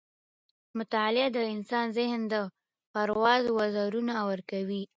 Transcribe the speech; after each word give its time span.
مطالعه 0.77 1.27
د 1.35 1.37
انسان 1.53 1.85
ذهن 1.97 2.21
ته 2.31 2.41
د 2.47 2.51
پرواز 2.93 3.43
وزرونه 3.59 4.13
ورکوي. 4.29 4.83